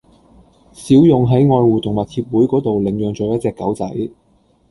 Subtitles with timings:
[0.73, 3.87] 小勇喺愛護動物協會嗰度領養咗一隻狗仔